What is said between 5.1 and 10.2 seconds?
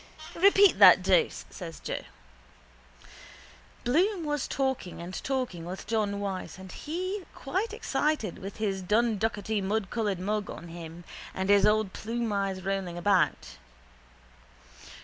talking with John Wyse and he quite excited with his dunducketymudcoloured